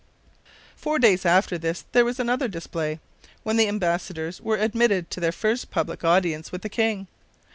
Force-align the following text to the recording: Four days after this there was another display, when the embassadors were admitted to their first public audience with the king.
Four 0.75 0.97
days 0.97 1.27
after 1.27 1.59
this 1.59 1.85
there 1.91 2.03
was 2.03 2.19
another 2.19 2.47
display, 2.47 2.99
when 3.43 3.57
the 3.57 3.67
embassadors 3.67 4.41
were 4.41 4.57
admitted 4.57 5.11
to 5.11 5.19
their 5.19 5.31
first 5.31 5.69
public 5.69 6.03
audience 6.03 6.51
with 6.51 6.63
the 6.63 6.69
king. 6.69 7.05